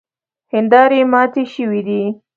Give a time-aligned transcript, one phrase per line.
[0.53, 2.03] هیندارې ماتې شوې دي.